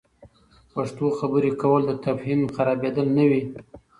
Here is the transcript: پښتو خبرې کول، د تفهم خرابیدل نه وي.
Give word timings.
پښتو 0.73 1.05
خبرې 1.19 1.51
کول، 1.61 1.81
د 1.87 1.91
تفهم 2.05 2.41
خرابیدل 2.55 3.07
نه 3.17 3.23
وي. 3.29 3.43